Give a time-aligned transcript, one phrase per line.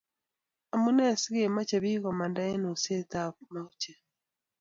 [0.75, 3.93] amunene sikemache pik komanda en oset ab mauche